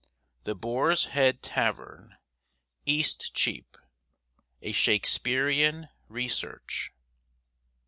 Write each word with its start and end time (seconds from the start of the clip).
THE 0.45 0.55
BOAR'S 0.55 1.09
HEAD 1.13 1.43
TAVERN, 1.43 2.15
EASTCHEAP. 2.87 3.77
A 4.63 4.71
SHAKESPEARIAN 4.71 5.89
RESEARCH. 6.07 6.91